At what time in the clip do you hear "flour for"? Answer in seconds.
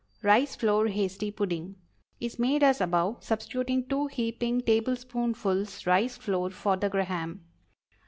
6.17-6.75